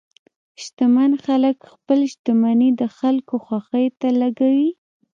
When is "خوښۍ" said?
3.45-3.85